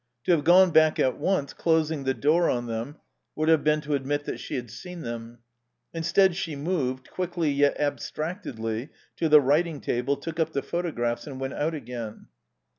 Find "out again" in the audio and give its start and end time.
11.53-12.25